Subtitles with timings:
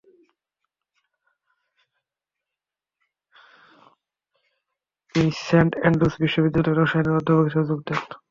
[5.15, 7.99] তিনি Saint Andrews বিশ্ববিদ্যালয়ে রসায়নের অধ্যাপক হিসেবে যোগ দেন।